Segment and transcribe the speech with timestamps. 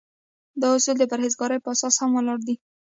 [0.61, 2.55] دا اصول د پرهیزګارۍ په اساس هم ولاړ دي.